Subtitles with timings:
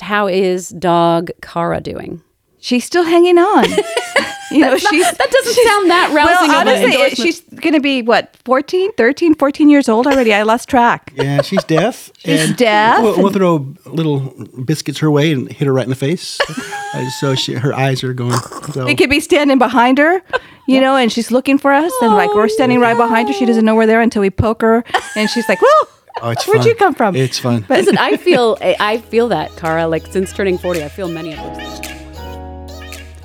[0.00, 2.20] How is dog Kara doing?
[2.58, 3.64] She's still hanging on.
[4.50, 7.16] you know, she's That doesn't sound that rousing well, honestly, endorsement.
[7.16, 10.34] she's going to be what 14, 13, 14 years old already.
[10.34, 11.12] I lost track.
[11.14, 12.10] Yeah, she's deaf.
[12.18, 14.20] She's and deaf We'll, we'll throw little
[14.64, 16.40] biscuits her way and hit her right in the face.
[16.94, 18.38] Uh, so she, her eyes are going.
[18.72, 18.84] So.
[18.84, 20.22] We could be standing behind her,
[20.68, 23.34] you know, and she's looking for us, and like we're standing right behind her.
[23.34, 24.84] She doesn't know we're there until we poke her,
[25.16, 25.88] and she's like, "Well,
[26.22, 26.68] Oh, it's where'd fun.
[26.68, 27.64] you come from?" It's fun.
[27.68, 29.86] Listen, I feel I feel that, Kara.
[29.86, 32.03] Like since turning 40, I feel many of those.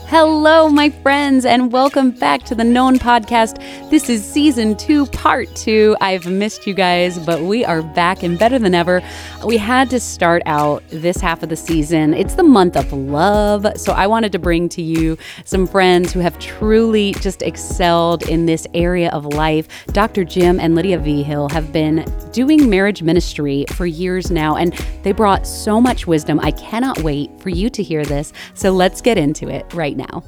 [0.09, 3.59] Hello, my friends, and welcome back to the Known Podcast.
[3.91, 5.95] This is season two, part two.
[6.01, 9.03] I've missed you guys, but we are back and better than ever.
[9.45, 12.15] We had to start out this half of the season.
[12.15, 16.21] It's the month of love, so I wanted to bring to you some friends who
[16.21, 19.67] have truly just excelled in this area of life.
[19.93, 20.23] Dr.
[20.23, 25.45] Jim and Lidia Vigil have been doing marriage ministry for years now, and they brought
[25.45, 26.39] so much wisdom.
[26.39, 28.33] I cannot wait for you to hear this.
[28.55, 30.23] So let's get into it right now.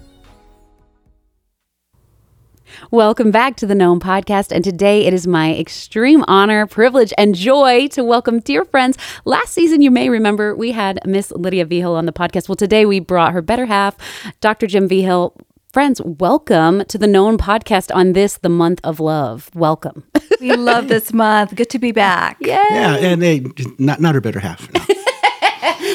[2.90, 4.52] Welcome back to the Known Podcast.
[4.52, 8.98] And today it is my extreme honor, privilege, and joy to welcome dear friends.
[9.26, 12.48] Last season, you may remember, we had Miss Lidia Vigil on the podcast.
[12.48, 13.98] Well, today we brought her better half,
[14.40, 14.68] Dr.
[14.68, 15.36] Jim Vigil.
[15.74, 19.50] Friends, welcome to the Known Podcast on this, the month of love.
[19.54, 20.04] Welcome.
[20.42, 21.56] we love this month.
[21.56, 22.38] Good to be back.
[22.46, 23.46] Yeah, and they
[23.80, 24.70] not not her better half.
[24.74, 24.96] No.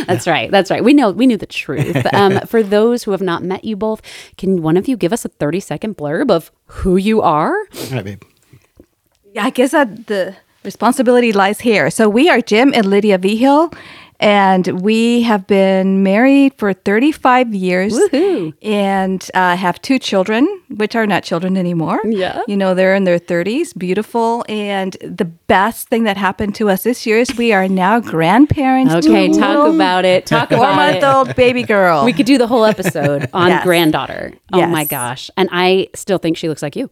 [0.11, 0.51] That's right.
[0.51, 0.83] That's right.
[0.83, 2.07] We know we knew the truth.
[2.17, 4.01] Um, for those who have not met you both,
[4.39, 7.55] can one of you give us a 30 second blurb of who you are?
[7.59, 8.23] All right, babe.
[9.35, 10.35] Yeah, I guess that the
[10.65, 11.91] responsibility lies here.
[11.91, 13.71] So we are Jim and Lidia Vigil,
[14.19, 18.55] and we have been married for 35 years Woohoo.
[18.63, 22.01] and uh, have two children, which are not children anymore.
[22.05, 22.41] Yeah.
[22.49, 24.45] You know, they're in their 30s, beautiful.
[24.49, 28.95] And the best thing that happened to us this year is we are now grandparents.
[28.95, 30.27] Okay, talk little about it.
[30.27, 32.05] Talk about Four month old baby girl.
[32.05, 33.65] We could do the whole episode on Yes.
[33.65, 34.33] granddaughter.
[34.53, 35.31] Oh my gosh.
[35.37, 36.91] And I still think she looks like you.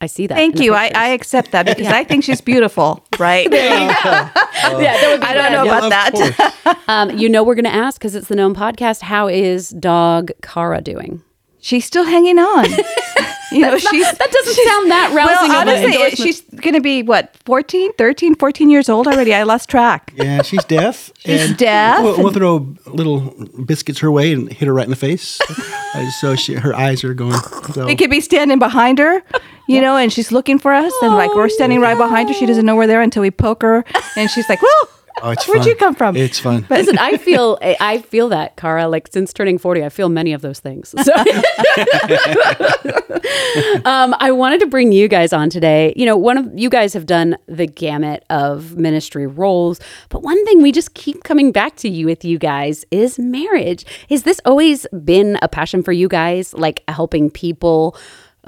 [0.00, 0.34] I see that.
[0.34, 0.74] Thank you.
[0.74, 0.90] I.
[0.94, 3.48] I accept that because I think she's beautiful, right?
[4.80, 5.84] yeah, that would be I don't know bad.
[5.84, 6.78] about that.
[6.88, 9.00] Um, you know, we're going to ask because it's the known podcast.
[9.02, 11.22] How is dog Kara doing?
[11.60, 12.66] She's still hanging on.
[13.52, 16.16] you know, she's That doesn't sound that rousing well, honestly, endorsement.
[16.18, 19.34] she's going to be what 14, 13, 14 years old already.
[19.34, 20.12] I lost track.
[20.16, 21.10] Yeah, she's deaf.
[21.18, 23.20] She's and deaf We'll, we'll throw little
[23.64, 25.40] biscuits her way and hit her right in the face.
[25.94, 27.34] Uh, so she, her eyes are going.
[27.74, 27.84] So.
[27.84, 29.22] We could be standing behind her,
[29.68, 32.34] you know, and she's looking for us, and like we're standing right behind her.
[32.34, 33.84] She doesn't know we're there until we poke her,
[34.16, 34.88] and she's like, "Well,
[35.22, 35.68] Oh, it's where'd fun.
[35.68, 36.66] you come from?" It's fun.
[36.70, 38.88] Listen, I feel I feel that, Kara.
[38.88, 40.94] Like since turning forty, I feel many of those things.
[41.02, 41.12] So,
[43.84, 45.92] um, I wanted to bring you guys on today.
[45.96, 50.42] You know, one of you guys have done the gamut of ministry roles, but one
[50.46, 53.84] thing we just keep coming back to you with you guys is marriage.
[54.08, 57.96] Has this always been a passion for you guys, like helping people?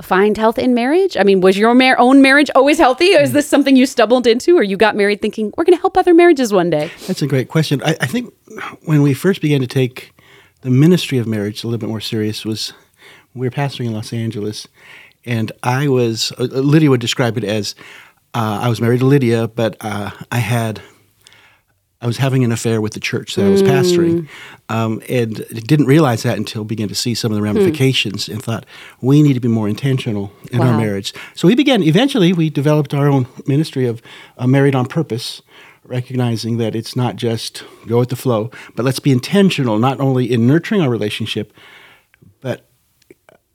[0.02, 1.16] Find health in marriage?
[1.16, 3.16] I mean, was your mar- own marriage always healthy?
[3.16, 5.80] Or is this something you stumbled into or you got married thinking, we're going to
[5.80, 6.90] help other marriages one day?
[7.06, 7.80] That's a great question.
[7.84, 8.34] I, I think
[8.84, 10.12] when we first began to take
[10.62, 12.72] the ministry of marriage a little bit more serious was
[13.34, 14.66] we were pastoring in Los Angeles,
[15.24, 17.74] and I was uh, Lidia would describe it as
[18.34, 20.80] uh, I was married to Lidia, but uh, I had
[22.04, 24.28] I was having an affair with the church that I was pastoring,
[24.68, 28.66] um, and didn't realize that until began to see some of the ramifications, and thought
[29.00, 31.14] we need to be more intentional in our marriage.
[31.34, 31.82] So we began.
[31.82, 34.02] Eventually, we developed our own ministry of
[34.36, 35.40] uh, Married on Purpose,
[35.82, 40.30] recognizing that it's not just go with the flow, but let's be intentional, not only
[40.30, 41.54] in nurturing our relationship,
[42.42, 42.66] but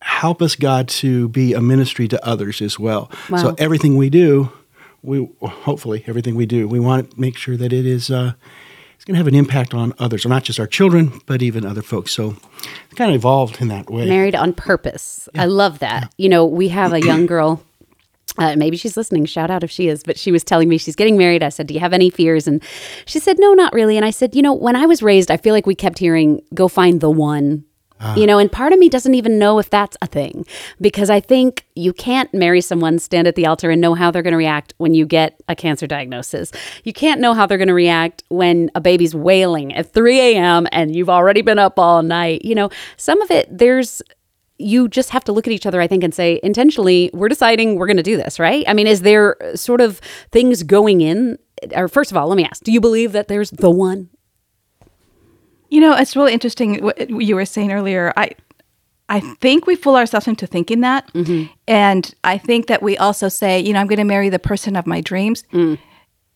[0.01, 3.11] help us, God, to be a ministry to others as well.
[3.29, 3.37] Wow.
[3.37, 4.51] So everything we do,
[5.01, 8.33] we hopefully everything we do, we want to make sure that it is uh,
[8.95, 11.65] it's going to have an impact on others, or not just our children, but even
[11.65, 12.11] other folks.
[12.11, 12.35] So
[12.95, 14.09] kind of evolved in that way.
[14.09, 15.29] Married on purpose.
[15.35, 16.13] I love that.
[16.17, 17.63] You know, we have a young girl.
[18.37, 19.25] Uh, maybe she's listening.
[19.25, 20.03] Shout out if she is.
[20.03, 21.43] But she was telling me she's getting married.
[21.43, 22.45] I said, Do you have any fears?
[22.45, 22.61] And
[23.05, 23.95] she said, No, not really.
[23.95, 26.41] And I said, You know, when I was raised, I feel like we kept hearing,
[26.53, 27.63] Go find the one.
[28.01, 28.25] You ah.
[28.25, 30.45] know, and part of me doesn't even know if that's a thing
[30.79, 34.23] because I think you can't marry someone, stand at the altar, and know how they're
[34.23, 36.53] going to react when you get a cancer diagnosis.
[36.85, 40.65] You can't know how they're going to react when a baby's wailing at 3 a.m.
[40.71, 42.45] and you've already been up all night.
[42.45, 44.01] You know, some of it, there's
[44.59, 47.77] you just have to look at each other, I think, and say, intentionally, we're deciding
[47.77, 48.65] we're going to do this, right?
[48.67, 49.99] I mean, is there sort of
[50.31, 51.39] things going in?
[51.75, 54.09] Or first of all, let me ask, do you believe that there's the one?
[55.69, 58.11] You know, it's really interesting what you were saying earlier.
[58.17, 58.31] I
[59.09, 61.11] I think we fool ourselves into thinking that.
[61.13, 61.51] Mm-hmm.
[61.67, 64.75] And I think that we also say, you know, I'm going to marry the person
[64.75, 65.43] of my dreams.
[65.51, 65.79] Mm.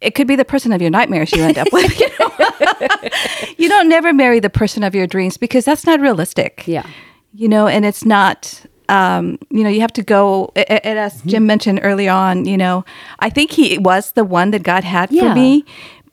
[0.01, 1.97] it could be the person of your nightmares you end up with.
[1.99, 2.31] You, know?
[3.57, 6.63] you don't never marry the person of your dreams because that's not realistic.
[6.67, 6.85] Yeah.
[7.33, 8.65] You know, and it's not.
[8.89, 10.51] Um, you know, you have to go.
[10.55, 11.29] And as mm-hmm.
[11.29, 12.83] Jim mentioned early on, you know,
[13.19, 15.29] I think he was the one that God had Yeah.
[15.29, 15.63] for me.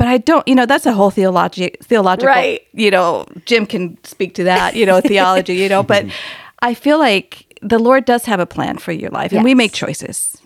[0.00, 2.62] But I don't, you know, that's a whole theology, theological, Right.
[2.72, 6.06] you know, Jim can speak to that, you know, theology, you know, but
[6.62, 9.72] I feel like the Lord does have a plan for your life and we make
[9.74, 10.40] choices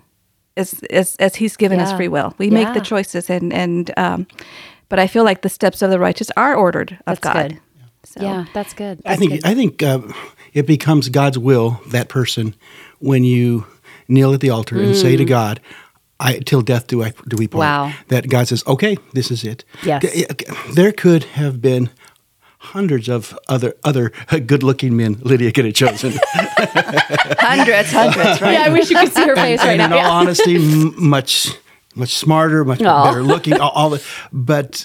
[0.56, 2.34] as, as, as he's given us free will.
[2.36, 4.26] We make the choices and, and, um,
[4.88, 7.50] but I feel like the steps of the righteous are ordered of That's God.
[7.50, 7.60] good.
[8.02, 9.02] So, Yeah, that's good.
[9.06, 9.44] I think good.
[9.44, 10.00] I think uh,
[10.52, 12.56] it becomes God's will that person
[12.98, 13.66] when you
[14.08, 15.60] kneel at the altar and say to God,
[16.20, 17.92] "I till death do I do we part." Wow.
[18.08, 20.04] That God says, "Okay, this is it." Yes.
[20.74, 21.90] There could have been
[22.58, 24.10] hundreds of other other
[24.46, 26.12] good-looking men Lidia could have chosen.
[27.38, 28.52] Hundreds, hundreds, right?
[28.52, 29.86] yeah, I wish you could see her face right and now.
[29.86, 30.10] in all Yeah.
[30.10, 31.50] honesty, m- much
[31.94, 33.04] much smarter, much Aw.
[33.04, 34.02] better looking, all, all the,
[34.32, 34.84] but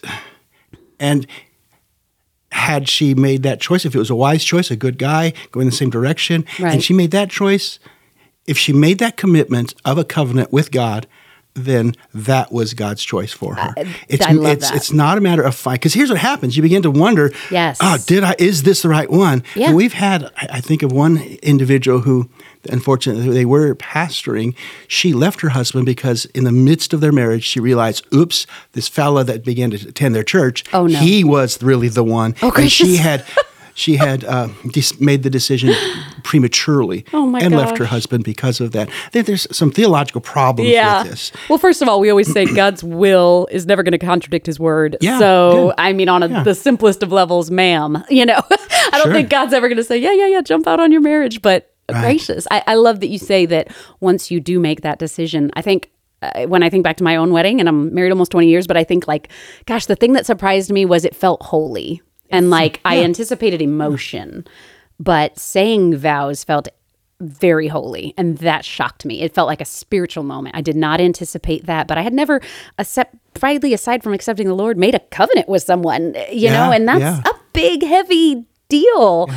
[1.00, 1.25] and
[2.52, 5.66] had she made that choice, if it was a wise choice, a good guy going
[5.66, 6.74] the same direction, Right.
[6.74, 7.80] and she made that choice,
[8.46, 11.08] if she made that commitment of a covenant with God,
[11.56, 13.74] then that was God's choice for her.
[14.07, 14.75] it's I love it's that.
[14.78, 17.78] it's not a matter of fight because here's what happens: you begin to wonder, Yes.
[17.81, 18.36] oh, did I?
[18.40, 19.44] Is this the right one?
[19.56, 19.68] Yeah.
[19.68, 22.30] And we've had, I think of one individual who,
[22.69, 24.56] unfortunately, they were pastoring.
[24.88, 28.88] She left her husband because, in the midst of their marriage, she realized, oops, this
[28.88, 31.00] fella that began to attend their church, Oh, no.
[31.00, 32.36] he was really the one.
[32.42, 33.25] Oh, and she had.
[33.80, 35.74] She had uh, dis- made the decision
[36.24, 38.90] prematurely Oh, and left her husband because of that.
[39.14, 41.04] There- There's some theological problems Yeah.
[41.04, 41.31] with this.
[41.50, 44.60] Well, first of all, we always say God's will is never going to contradict his
[44.60, 44.98] word.
[45.02, 45.74] Yeah, So.
[45.78, 46.44] I mean, on a, Yeah.
[46.44, 49.14] the simplest of levels, ma'am, you know, I don't Sure.
[49.14, 51.42] think God's ever going to say, yeah, yeah, yeah, jump out on your marriage.
[51.42, 52.02] But Right.
[52.02, 55.62] gracious, I, I love that you say that once you do make that decision, I
[55.62, 55.90] think.
[56.22, 58.68] Uh, when I think back to my own wedding, and I'm married almost 20 years,
[58.68, 59.30] but I think like,
[59.66, 64.46] gosh, the thing that surprised me was it felt holy, and like I anticipated emotion,
[65.00, 66.68] but saying vows felt
[67.22, 69.22] very holy and that shocked me.
[69.22, 70.56] It felt like a spiritual moment.
[70.56, 72.42] I did not anticipate that but i had never
[73.74, 77.22] aside from accepting the lord made a covenant with someone you know and that's yeah.
[77.26, 79.30] a big heavy deal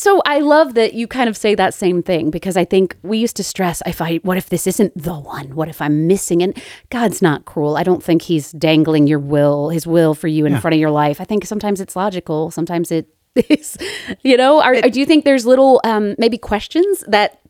[0.00, 3.18] so i love that you kind of say that same thing because i think we
[3.18, 5.54] used to stress if i what if this isn't the one?
[5.54, 6.42] What if i'm missing?
[6.42, 6.56] And
[6.90, 7.76] god's not cruel.
[7.76, 10.90] I don't think he's dangling your will his will for you in front of your
[10.90, 11.20] life.
[11.20, 12.50] I think sometimes it's logical.
[12.50, 13.08] Sometimes it
[13.48, 13.76] is
[14.22, 14.60] you know?
[14.60, 17.40] Are, do you think there's little um, maybe questions that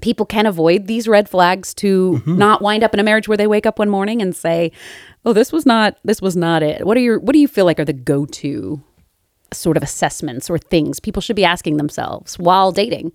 [0.00, 3.46] people can avoid these red flags to not wind up in a marriage where they
[3.46, 4.72] wake up one morning and say
[5.24, 6.86] oh this was not this was not it.
[6.86, 8.82] What are your what do you feel like are the go-to
[9.52, 13.12] sort of assessments or things people should be asking themselves while dating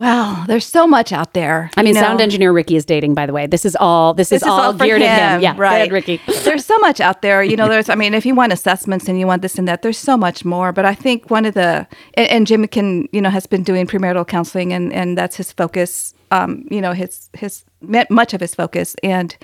[0.00, 1.70] Wow, there's so much out there.
[1.76, 2.00] i mean know?
[2.00, 4.72] sound engineer ricky is dating by the way this is all this, This is, all,
[4.72, 5.90] for geared at him yeah right?
[5.90, 7.42] ricky there's so much out there.
[7.42, 7.88] You know, there's.
[7.88, 10.44] I mean, if you want assessments and you want this and that, there's so much
[10.44, 10.72] more.
[10.72, 13.86] But I think one of the and, and Jim can, you know, has been doing
[13.86, 16.14] premarital counseling, and and that's his focus.
[16.30, 19.36] Um, you know, his his much of his focus, and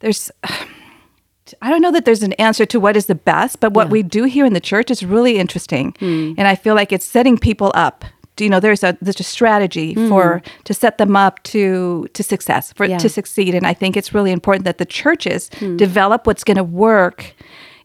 [0.00, 0.30] there's.
[1.60, 4.02] I don't know that there's an answer to what is the best, but what we
[4.02, 6.32] do here in the church is really interesting, Hmm.
[6.38, 8.04] and I feel like it's setting people up.
[8.38, 12.72] You know, there's a there's a strategy for to set them up to to success
[12.72, 12.86] for.
[12.86, 12.98] Yeah.
[12.98, 15.76] to succeed, and I think it's really important that the churches Hmm.
[15.76, 17.34] develop what's going to work,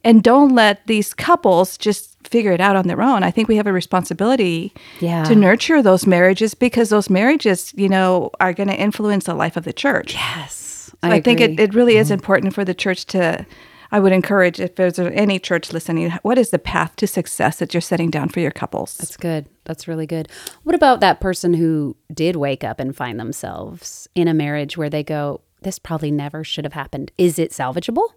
[0.04, 3.24] and don't let these couples just figure it out on their own.
[3.24, 5.23] I think we have a responsibility Yeah.
[5.26, 9.57] to nurture those marriages because those marriages, you know, are going to influence the life
[9.57, 10.14] of the church.
[10.14, 10.73] yes
[11.04, 12.01] So I, think it, it really Mm-hmm.
[12.01, 13.45] is important for the church to.
[13.89, 17.73] I would encourage if there's any church listening, what is the path to success that
[17.73, 18.97] you're setting down for your couples?
[18.97, 19.47] That's good.
[19.63, 20.27] That's really good.
[20.63, 24.89] What about that person who did wake up and find themselves in a marriage where
[24.89, 27.13] they go, this probably never should have happened?
[27.18, 28.09] Is it salvageable?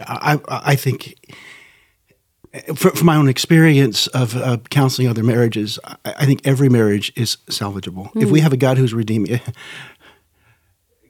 [0.00, 1.14] I, I think,
[2.74, 7.12] from, from my own experience of uh, counseling other marriages, I, I think every marriage
[7.14, 8.10] is salvageable.
[8.16, 9.40] If we have a God who's redeeming,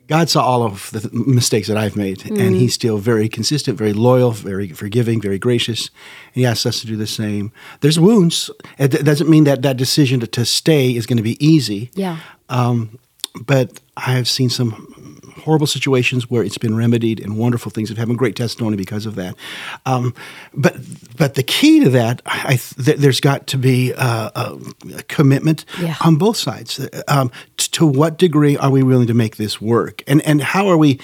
[0.09, 3.93] God saw all of the mistakes that I've made, and He's still very consistent, very
[3.93, 5.91] loyal, very forgiving, very gracious.
[6.35, 7.53] And He asks us to do the same.
[7.81, 8.51] There's wounds.
[8.79, 11.91] It doesn't mean that that decision to, to stay is going to be easy.
[11.95, 12.19] Yeah.
[12.49, 12.99] Um,
[13.39, 14.95] but I have seen some
[15.49, 18.19] horrible situations where it's been remedied, and wonderful things have happened.
[18.19, 19.35] Great testimony because of that.
[19.87, 20.13] Um,
[20.53, 20.77] but
[21.17, 24.59] but the key to that, I, th- there's got to be uh, a,
[24.99, 25.97] a commitment Yeah.
[26.05, 26.87] on both sides.
[27.09, 30.69] Um, t- to what degree are we willing to make this work, and and how
[30.69, 31.01] are we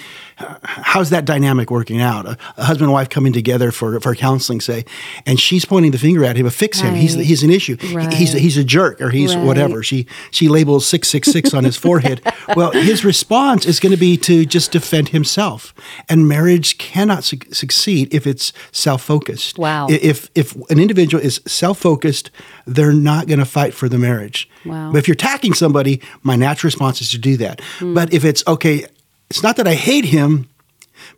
[0.63, 2.25] how's that dynamic working out?
[2.25, 4.85] A, a husband and wife coming together for, for counseling, say,
[5.25, 6.93] and she's pointing the finger at him, fix him.
[6.95, 7.25] He's Right.
[7.25, 7.77] he's an issue.
[7.77, 9.45] He- He's he's a jerk or he's Right.
[9.45, 9.83] whatever.
[9.83, 12.21] She she labels six six six on his forehead.
[12.55, 15.73] Well, his response is going to be to just defend himself,
[16.07, 19.57] and marriage cannot su- succeed if it's self focused.
[19.57, 19.87] Wow.
[19.89, 22.29] If if an individual is self focused,
[22.67, 24.47] they're not going to fight for the marriage.
[24.63, 24.91] Wow.
[24.91, 27.61] But if you're attacking somebody, my natural response is to do that.
[27.79, 27.93] Hmm.
[27.95, 28.85] But if it's okay,
[29.29, 30.47] it's not that I hate him,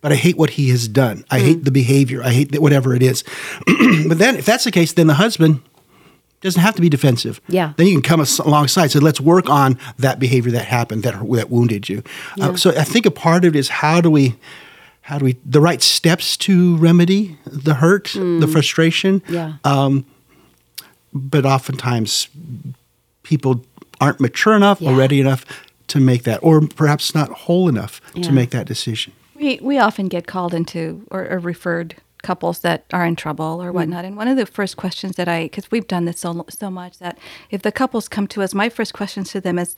[0.02, 1.24] but I hate what he has done.
[1.30, 1.46] I Hmm.
[1.46, 2.24] hate the behavior.
[2.24, 3.24] I hate the, whatever it is.
[4.08, 5.62] but then, if that's the case, then the husband
[6.42, 7.42] doesn't have to be defensive.
[7.48, 7.74] Yeah.
[7.78, 8.92] Then you can come alongside.
[8.92, 12.04] So let's work on that behavior that happened that that wounded you.
[12.40, 14.36] Uh, so I think a part of it is how do we.
[15.02, 19.22] How do we the right steps to remedy the hurt, the frustration?
[19.30, 19.54] Yeah.
[19.64, 20.06] Um,
[21.14, 22.28] but oftentimes
[23.24, 23.64] people
[24.02, 25.46] aren't mature enough or ready enough
[25.88, 28.24] to make that, or perhaps not whole enough Yeah.
[28.24, 29.14] to make that decision.
[29.36, 33.72] We we often get called into or, or referred couples that are in trouble or
[33.72, 34.04] whatnot.
[34.06, 36.98] And one of the first questions that I, because we've done this so so much
[37.00, 37.18] that
[37.52, 39.76] if the couples come to us, my first question to them is,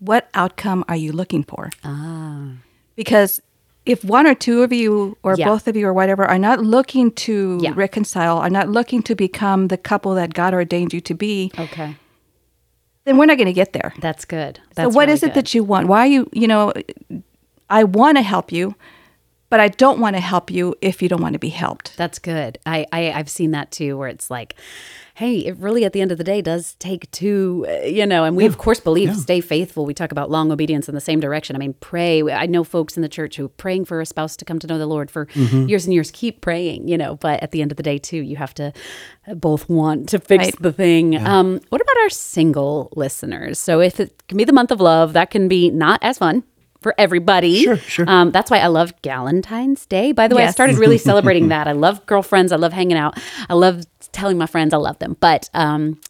[0.00, 2.52] "What outcome are you looking for?" Ah.
[2.96, 3.40] Because
[3.84, 5.46] if one or two of you or Yeah.
[5.48, 7.72] both of you or whatever are not looking to Yeah.
[7.74, 11.96] reconcile, are not looking to become the couple that God ordained you to be, Okay.
[13.04, 13.92] Then we're not going to get there.
[14.00, 14.56] That's good.
[14.56, 15.34] so That's what really is it good.
[15.34, 15.88] that you want?
[15.88, 16.72] Why are you, you know,
[17.68, 18.74] I want to help you,
[19.50, 21.96] but I don't want to help you if you don't want to be helped.
[21.96, 22.58] That's good.
[22.64, 24.54] I, I I've seen that too, where it's like,
[25.22, 28.24] hey, it really at the end of the day does take two, uh, you know.
[28.24, 29.14] And we of course believe Yeah.
[29.14, 29.86] stay faithful.
[29.86, 31.54] We talk about long obedience in the same direction.
[31.54, 32.22] I mean, pray.
[32.30, 34.66] I know folks in the church who are praying for a spouse to come to
[34.66, 35.68] know the Lord for Mm-hmm.
[35.68, 36.10] years and years.
[36.10, 37.14] Keep praying, you know.
[37.16, 38.72] But at the end of the day, too, you have to
[39.28, 40.62] uh, both want to fix Right.
[40.62, 41.16] the thing.
[41.16, 43.58] Um, what about our single listeners?
[43.60, 46.42] So if it can be the month of love, that can be not as fun.
[46.80, 48.04] For everybody, Sure, sure.
[48.08, 50.10] Um, that's why I love Galentine's Day.
[50.10, 51.68] By the way, I started really celebrating that.
[51.68, 52.50] I love girlfriends.
[52.50, 53.16] I love hanging out.
[53.48, 55.16] I love telling my friends I love them.
[55.20, 56.00] But um,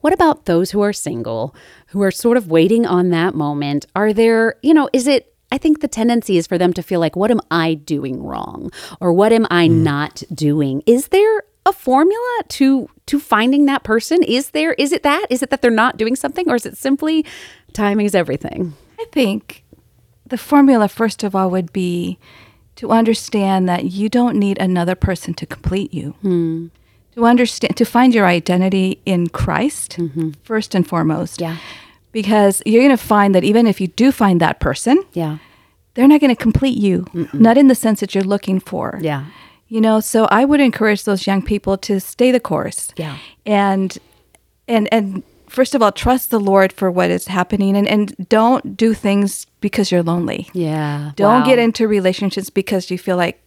[0.00, 1.54] what about those who are single,
[1.88, 3.86] who are sort of waiting on that moment?
[3.94, 6.98] Are there, you know, is it, I think the tendency is for them to feel
[7.00, 8.72] like, what am I doing wrong?
[9.00, 10.82] Or what am I not doing?
[10.86, 14.22] Is there a formula to to finding that person?
[14.22, 15.26] Is there is it that?
[15.30, 17.24] Is it that they're not doing something or is it simply
[17.72, 18.74] timing is everything?
[18.98, 19.62] I think
[20.26, 22.18] the formula, first of all, would be
[22.76, 26.14] to understand that you don't need another person to complete you.
[27.14, 30.30] To understand, to find your identity in Christ, mm-hmm.
[30.44, 31.40] first and foremost.
[31.40, 31.58] Yeah.
[32.10, 35.38] Because you're going to find that even if you do find that person, Yeah.
[35.94, 38.98] they're not going to complete you, not in the sense that you're looking for.
[39.02, 39.24] Yeah.
[39.68, 42.92] You know, so I would encourage those young people to stay the course.
[42.96, 43.16] Yeah.
[43.46, 43.96] And
[44.68, 48.76] and and first of all, trust the Lord for what is happening and, and don't
[48.76, 50.48] do things because you're lonely.
[50.54, 51.12] Yeah.
[51.16, 51.46] Don't Wow.
[51.46, 53.41] get into relationships because you feel like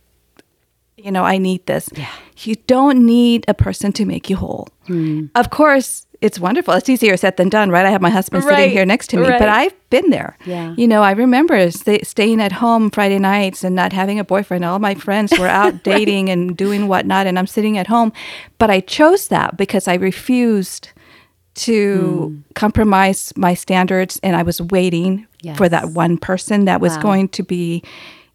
[0.97, 1.89] you know, I need this.
[1.95, 2.09] Yeah.
[2.39, 4.67] You don't need a person to make you whole.
[4.87, 5.25] Hmm.
[5.35, 6.73] Of course, it's wonderful.
[6.73, 7.85] It's easier said than done, right?
[7.85, 9.37] I have my husband Right, sitting here next to me, right.
[9.39, 10.37] but I've been there.
[10.45, 10.73] Yeah.
[10.77, 14.63] You know, I remember stay, staying at home Friday nights and not having a boyfriend.
[14.65, 18.11] All my friends were out dating and doing whatnot, and I'm sitting at home.
[18.57, 20.89] But I chose that because I refused
[21.55, 22.51] to Hmm.
[22.53, 25.25] compromise my standards, and I was waiting
[25.55, 27.01] for that one person that was Wow.
[27.03, 27.83] going to be,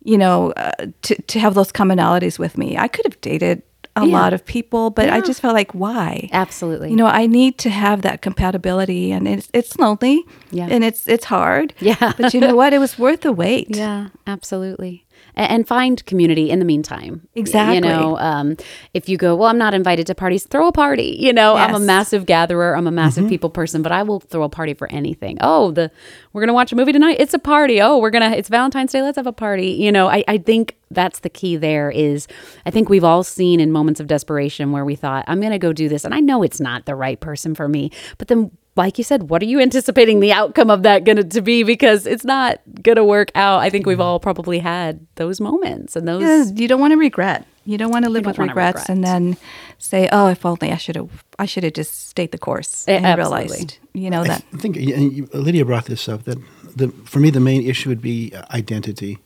[0.03, 2.77] you know, uh, to to have those commonalities with me.
[2.79, 3.63] I could have dated
[3.97, 4.13] a Yeah.
[4.23, 6.29] lot of people, but I just felt like why?
[6.33, 6.91] Absolutely.
[6.91, 10.69] You know, I need to have that compatibility, and it's it's lonely, Yeah.
[10.71, 12.13] and it's it's hard, Yeah.
[12.17, 12.73] But you know what?
[12.73, 13.77] It was worth the wait.
[13.77, 15.05] Yeah, absolutely.
[15.35, 17.27] And find community in the meantime.
[17.35, 17.77] Exactly.
[17.77, 18.57] You know, um,
[18.95, 21.17] if you go, well, I'm not invited to parties, throw a party.
[21.19, 22.77] You know, I'm a massive gatherer.
[22.77, 25.39] I'm a massive people person, but I will throw a party for anything.
[25.41, 25.91] Oh, the
[26.33, 27.17] we're gonna watch a movie tonight.
[27.19, 27.81] It's a party.
[27.81, 28.31] Oh, we're gonna.
[28.31, 29.03] It's Valentine's Day.
[29.03, 29.69] Let's have a party.
[29.69, 31.57] You know, I, I think that's the key.
[31.57, 32.27] There is,
[32.67, 35.73] I think we've all seen in moments of desperation where we thought, I'm gonna go
[35.73, 38.51] do this, and I know it's not the right person for me, but then.
[38.81, 41.63] Like you said, what are you anticipating the outcome of that gonna to be?
[41.63, 43.61] Because it's not gonna work out.
[43.61, 46.23] I think we've all probably had those moments and those.
[46.23, 47.47] Yeah, you don't want to regret.
[47.67, 49.37] You don't want to live with wanna regrets and then
[49.79, 51.25] say, "Oh, if only I should have.
[51.39, 53.49] I should have just stayed the course and absolutely.
[53.49, 56.39] realized, you know, I that I think and you- Lidia brought this up that
[56.75, 59.19] the for me the main issue would be uh, identity.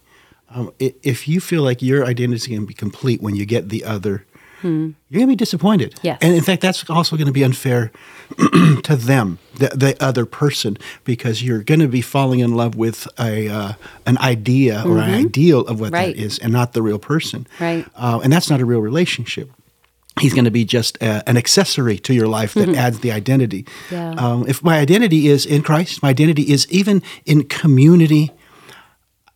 [0.51, 3.71] Um, if you feel like your identity is going to be complete when you get
[3.71, 4.25] the other,
[4.65, 5.93] you're going to be disappointed.
[5.99, 6.07] Hmm.
[6.07, 6.19] Yes.
[6.23, 7.93] and in fact, that's also going to be unfair
[8.83, 13.07] to them, the, the other person, because you're going to be falling in love with
[13.19, 13.73] a uh,
[14.07, 15.95] an idea or an ideal of what Mm-hmm.
[15.95, 16.17] Right.
[16.17, 17.47] that is, and not the real person.
[17.61, 17.87] Right.
[17.95, 19.51] uh, and that's not a real relationship.
[20.21, 23.67] He's going to be just uh, an accessory to your life that adds the identity.
[23.91, 24.11] Yeah.
[24.13, 28.31] Um, if my identity is in Christ, my identity is even in community.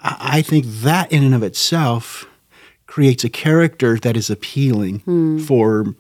[0.01, 2.27] I I think that in and of itself
[2.89, 5.39] creates a character that is appealing Hmm.
[5.39, 5.95] for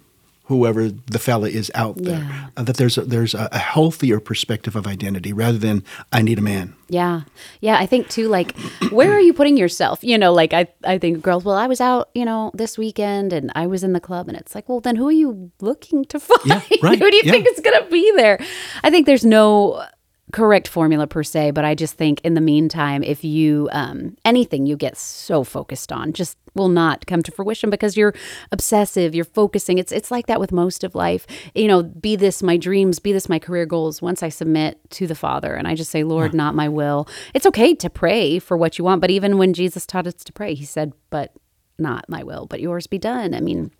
[0.44, 2.20] whoever the fella is out there.
[2.20, 2.46] Yeah.
[2.56, 6.38] Uh, that there's a, there's a, a healthier perspective of identity rather than I need
[6.38, 6.72] a man.
[6.88, 7.20] Yeah.
[7.60, 7.76] Yeah.
[7.78, 8.56] I think too, like,
[8.90, 10.02] where are you putting yourself?
[10.02, 13.34] You know, like I, I think girls, well, I was out, you know, this weekend
[13.34, 16.06] and I was in the club and it's like, well, then who are you looking
[16.06, 16.40] to find?
[16.46, 17.32] Yeah, right, who do you yeah.
[17.32, 18.38] think is going to be there?
[18.82, 19.84] I think there's no
[20.32, 24.66] correct formula per se, but I just think in the meantime, if you, um, anything
[24.66, 28.14] you get so focused on just will not come to fruition because you're
[28.52, 29.78] obsessive, you're focusing.
[29.78, 31.26] It's, it's like that with most of life.
[31.54, 34.02] You know, be this my dreams, be this my career goals.
[34.02, 37.46] Once I submit to the Father and I just say, Lord, not my will, it's
[37.46, 39.00] okay to pray for what you want.
[39.00, 41.32] But even when Jesus taught us to pray, he said, but
[41.78, 43.34] not my will, but yours be done.
[43.34, 43.70] I mean,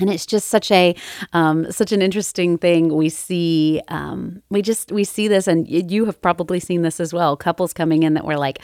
[0.00, 0.94] and it's just such a
[1.32, 2.94] um, such an interesting thing.
[2.94, 7.12] We see um, we just we see this and you have probably seen this as
[7.12, 8.58] well couples coming in that were like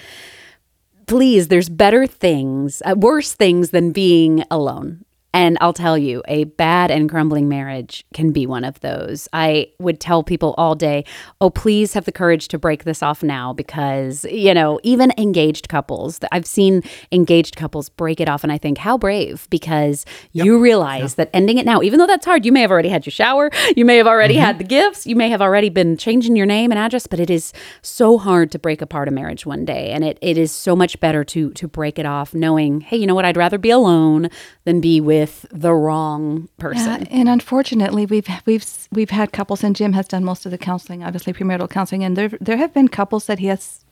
[1.06, 6.44] please there's better things uh, worse things than being alone and I'll tell you, a
[6.44, 9.28] bad and crumbling marriage can be one of those.
[9.32, 11.04] I would tell people all day,
[11.40, 15.68] oh, please have the courage to break this off now because, you know, even engaged
[15.68, 16.82] couples, I've seen
[17.12, 18.42] engaged couples break it off.
[18.42, 22.26] And I think, how brave because you realize that ending it now, even though that's
[22.26, 24.44] hard, you may have already had your shower, you may have already mm-hmm.
[24.44, 27.30] had the gifts, you may have already been changing your name and address, but it
[27.30, 29.90] is so hard to break apart a marriage one day.
[29.90, 33.06] And it, it is so much better to to break it off knowing, hey, you
[33.06, 34.28] know what, I'd rather be alone
[34.64, 35.19] than be with
[35.52, 37.02] the wrong person.
[37.02, 40.58] Yeah, and unfortunately, we've we've we've had couples, and Jim has done most of the
[40.58, 43.84] counseling, obviously premarital counseling, and there there have been couples that he has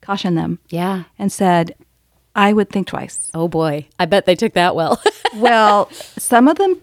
[0.00, 1.04] cautioned them Yeah.
[1.18, 1.74] and said,
[2.34, 3.86] "I would think twice." Oh boy.
[3.98, 5.00] I bet they took that well.
[5.36, 5.88] well,
[6.18, 6.76] some of them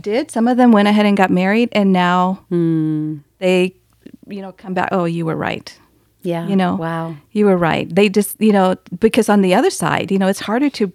[0.00, 0.30] did.
[0.30, 3.18] Some of them went ahead and got married, and now hmm.
[3.38, 3.74] they,
[4.28, 4.88] you know, come back.
[4.92, 5.78] Oh, you were right.
[6.22, 6.46] yeah.
[6.48, 7.16] You know, Wow.
[7.32, 7.94] you were right.
[7.94, 10.92] They just, you know, because on the other side, you know, it's harder to,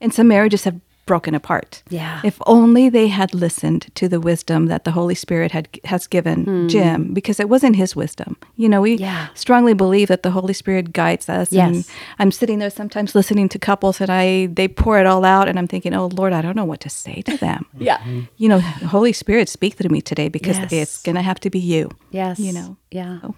[0.00, 0.80] and some marriages have
[1.12, 1.82] broken apart.
[1.90, 2.20] Yeah.
[2.30, 6.68] If only they had listened to the wisdom that the Holy Spirit had has given
[6.68, 8.30] Jim, because it wasn't his wisdom.
[8.56, 8.92] You know, we.
[9.00, 9.26] Yeah.
[9.34, 11.52] strongly believe that the Holy Spirit guides us.
[11.52, 11.88] And Yes.
[12.20, 15.58] I'm sitting there sometimes listening to couples, and I they pour it all out, and
[15.58, 17.64] I'm thinking, oh Lord, I don't know what to say to them.
[17.90, 17.98] Yeah.
[18.42, 18.60] You know,
[18.94, 20.72] Holy Spirit, speak to me today because Yes.
[20.72, 21.88] it's gonna have to be you.
[22.12, 22.38] Yes.
[22.38, 22.76] You know.
[22.90, 23.20] Yeah.
[23.22, 23.34] So.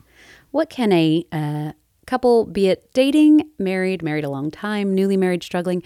[0.50, 1.72] What can a uh,
[2.06, 5.82] couple, be it dating, married, married a long time, newly married, struggling,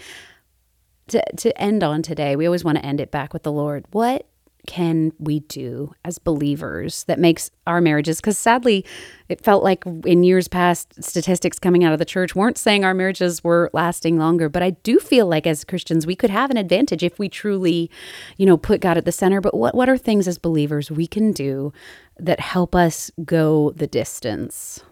[1.07, 2.35] to, to end on today?
[2.35, 3.85] We always want to end it back with the Lord.
[3.91, 4.27] What
[4.67, 8.17] can we do as believers that makes our marriages?
[8.17, 8.85] Because sadly,
[9.29, 12.93] it felt like in years past, statistics coming out of the church weren't saying our
[12.93, 14.49] marriages were lasting longer.
[14.49, 17.89] But I do feel like as Christians, we could have an advantage if we truly,
[18.35, 19.41] you know, put God at the center.
[19.41, 21.71] But what, what are things as believers we can do
[22.19, 24.83] that help us go the distance?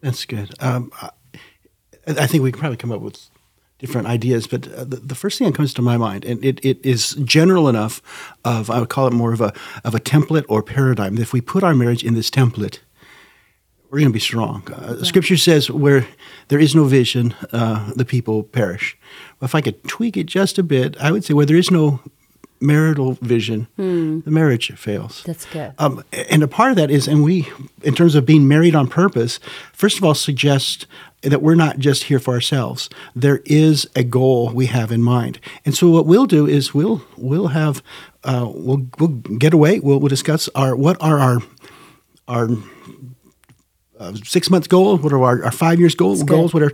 [0.00, 0.54] That's good.
[0.60, 1.10] Um, I,
[2.06, 3.28] I think we can probably come up with
[3.78, 6.64] different ideas, but uh, the, the first thing that comes to my mind, and it,
[6.64, 8.02] it is general enough
[8.44, 9.52] of I would call it more of a
[9.84, 11.14] of a template or paradigm.
[11.14, 12.80] That if we put our marriage in this template,
[13.90, 14.62] we're going to be strong.
[14.72, 16.06] Uh, Scripture says, "Where
[16.48, 18.96] there is no vision, uh, the people perish."
[19.40, 21.70] Well, if I could tweak it just a bit, I would say, where there is
[21.70, 22.00] no
[22.60, 25.22] marital vision, the marriage fails.
[25.24, 25.72] That's good.
[25.78, 27.48] Um, and a part of that is, and we,
[27.82, 29.38] in terms of being married on purpose,
[29.72, 30.86] first of all, suggest
[31.22, 32.88] that we're not just here for ourselves.
[33.14, 37.02] There is a goal we have in mind, and so what we'll do is we'll
[37.16, 37.82] we'll have
[38.24, 39.80] uh, we'll we'll get away.
[39.80, 41.38] We'll, we'll discuss our what are our
[42.28, 42.48] our
[43.98, 46.72] uh, six month goal, what are our, our five years goal, goals, what are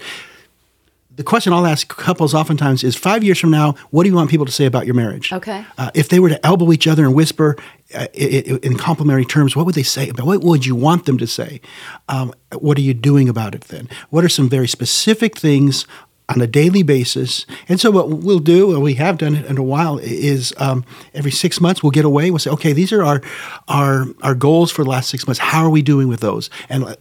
[1.17, 4.31] the question I'll ask couples oftentimes is five years from now, what do you want
[4.31, 5.33] people to say about your marriage?
[5.33, 5.65] Okay.
[5.79, 7.57] Uh, if they were to elbow each other and whisper
[7.95, 10.27] uh, i- i- in complimentary terms, what would they say about?
[10.27, 11.61] What would you want them to say?
[12.09, 13.89] Um, what are you doing about it then?
[14.11, 15.87] What are some very specific things
[16.29, 17.45] on a daily basis?
[17.69, 20.85] And so what we'll do, and we have done it in a while, is um,
[21.15, 22.31] every six months we'll get away.
[22.31, 23.21] We'll say, okay, these are our
[23.69, 25.39] our our goals for the last six months.
[25.39, 26.51] How are we doing with those?
[26.69, 26.97] And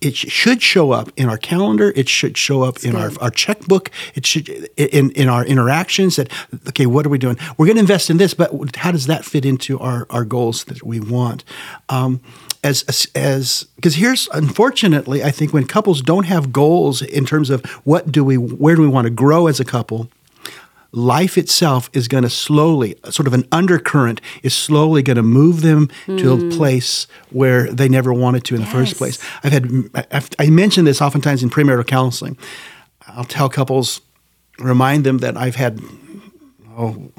[0.00, 1.92] it should show up in our calendar.
[1.96, 3.90] It should show up in our, our checkbook.
[4.14, 6.16] It should in in our interactions.
[6.16, 6.30] That
[6.68, 7.36] okay, what are we doing?
[7.56, 10.64] We're going to invest in this, but how does that fit into our our goals
[10.64, 11.44] that we want?
[11.88, 12.20] Um,
[12.64, 17.64] as as because here's unfortunately, I think when couples don't have goals in terms of
[17.84, 20.10] what do we where do we want to grow as a couple.
[20.90, 25.60] Life itself is going to slowly, sort of an undercurrent, is slowly going to move
[25.60, 26.50] them to a hmm.
[26.50, 29.18] place where they never wanted to in the first place.
[29.44, 29.70] I've had
[30.10, 32.38] I've, I mention this oftentimes in premarital counseling.
[33.06, 34.00] I'll tell couples,
[34.58, 35.80] remind them that I've had
[36.76, 37.10] oh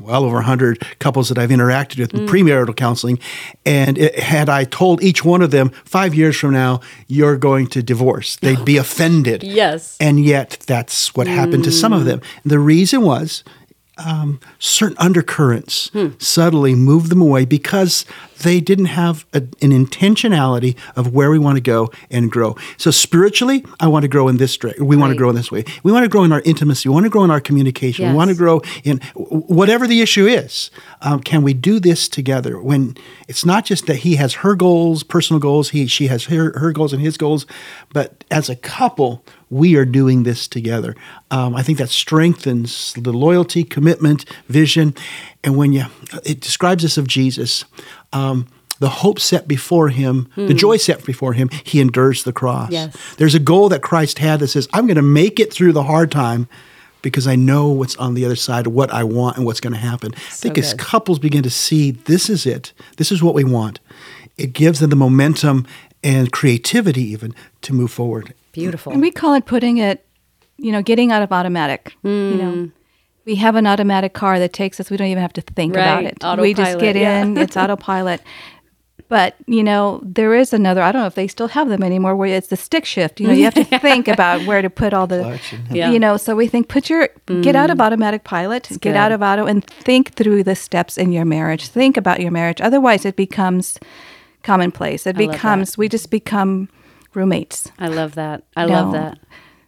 [0.00, 2.28] well over 100 couples that I've interacted with in mm.
[2.28, 3.18] premarital counseling.
[3.64, 7.66] And it, had I told each one of them, five years from now, you're going
[7.68, 9.42] to divorce, they'd be offended.
[9.42, 9.96] Yes.
[10.00, 12.06] And yet, that's what happened to some of mm.
[12.06, 12.22] them.
[12.44, 13.44] The reason was
[13.98, 18.04] um, certain undercurrents subtly move them away because
[18.42, 22.56] they didn't have a, an intentionality of where we want to go and grow.
[22.76, 24.86] So spiritually, I want to grow in this direction.
[24.86, 25.64] We want to grow in this way.
[25.82, 26.88] We want to grow in our intimacy.
[26.88, 28.04] We want to grow in our communication.
[28.12, 30.70] We want to grow in whatever the issue is.
[31.00, 32.60] Um, can we do this together?
[32.60, 36.56] When it's not just that he has her goals, personal goals, he she has her,
[36.58, 37.46] her goals and his goals,
[37.92, 40.94] but as a couple, we are doing this together.
[41.30, 44.94] Um, I think that strengthens the loyalty, commitment, vision,
[45.42, 45.84] and when you,
[46.24, 47.64] it describes us of Jesus.
[48.12, 48.46] Um,
[48.80, 52.70] the hope set before him, the joy set before him, he endures the cross.
[52.70, 52.96] Yes.
[53.16, 55.82] There's a goal that Christ had that says, I'm going to make it through the
[55.82, 56.46] hard time
[57.02, 59.72] because I know what's on the other side of what I want and what's going
[59.72, 60.12] to happen.
[60.14, 63.80] I think as couples begin to see this is it, this is what we want,
[64.36, 65.66] it gives them the momentum
[66.04, 68.32] and creativity even to move forward.
[68.58, 68.92] Beautiful.
[68.92, 70.06] And we call it putting it,
[70.56, 71.94] you know, getting out of automatic.
[72.02, 72.70] You know,
[73.24, 74.90] we have an automatic car that takes us.
[74.90, 76.06] We don't even have to think about Right.
[76.06, 76.40] it.
[76.40, 77.22] we just Autopilot, get yeah.
[77.22, 77.36] in.
[77.36, 78.20] It's autopilot.
[79.10, 80.82] But you know, there is another.
[80.82, 82.14] I don't know if they still have them anymore.
[82.14, 83.20] Where it's the stick shift.
[83.20, 85.20] You know, you have to think about where to put all the.
[85.22, 85.88] Clutch Yeah.
[85.88, 85.92] Mm.
[85.94, 87.08] You know, so we think put your
[87.40, 91.10] get out of automatic pilot, get out of auto, and think through the steps in
[91.12, 91.68] your marriage.
[91.68, 92.60] Think about your marriage.
[92.60, 93.78] Otherwise, it becomes
[94.42, 95.06] commonplace.
[95.06, 95.32] It I love that.
[95.36, 96.68] becomes we just become
[97.18, 97.70] roommates.
[97.78, 98.44] I love that.
[98.56, 99.18] I love that.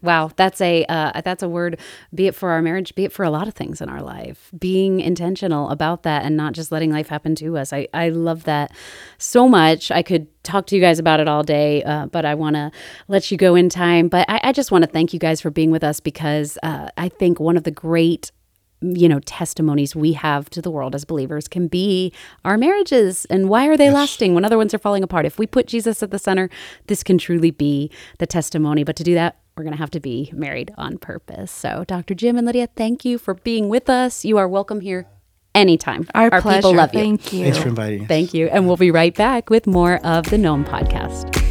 [0.02, 1.78] Wow, that's a uh, that's a word.
[2.14, 4.50] Be it for our marriage, be it for a lot of things in our life.
[4.58, 7.72] Being intentional about that and not just letting life happen to us.
[7.72, 8.72] I I love that
[9.18, 9.90] so much.
[9.90, 12.70] I could talk to you guys about it all day, uh, but I want to
[13.08, 14.08] let you go in time.
[14.08, 16.88] But I, I just want to thank you guys for being with us because uh,
[16.96, 18.32] I think one of the great
[18.80, 22.12] you know testimonies we have to the world as believers can be
[22.44, 25.26] our marriages and why are they lasting when other ones are falling apart?
[25.26, 26.48] If we put jesus at the center
[26.86, 28.84] this can truly be the testimony.
[28.84, 31.50] But to do that we're going to have to be married on purpose.
[31.50, 34.24] So dr jim and lidia thank you for being with us.
[34.24, 35.06] You are welcome here
[35.54, 36.08] anytime.
[36.14, 36.58] Our, pleasure.
[36.58, 37.00] people love you.
[37.00, 37.44] Thank you.
[37.44, 38.08] Thanks for inviting us.
[38.08, 38.46] thank you.
[38.48, 41.49] And we'll be right back with more of the known podcast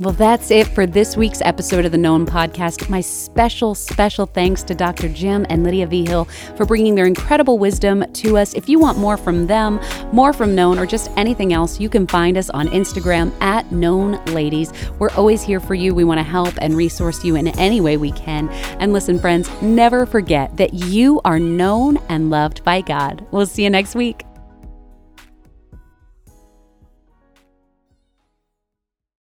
[0.00, 2.88] well, that's it for this week's episode of the Known Podcast.
[2.88, 5.10] My special, special thanks to Dr.
[5.10, 6.24] Jim and Lidia Vigil
[6.56, 8.54] for bringing their incredible wisdom to us.
[8.54, 9.78] If you want more from them,
[10.10, 14.24] more from Known, or just anything else, you can find us on Instagram at Known
[14.26, 14.72] Ladies.
[14.98, 15.94] We're always here for you.
[15.94, 18.48] We want to help and resource you in any way we can.
[18.80, 23.26] And listen, friends, never forget that you are known and loved by God.
[23.32, 24.24] We'll see you next week.